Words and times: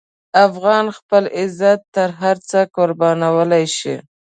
افغان 0.47 0.85
خپل 0.97 1.23
عزت 1.39 1.79
ته 1.93 2.03
هر 2.19 2.37
څه 2.49 2.59
قربانولی 2.75 3.65
شي. 3.77 3.95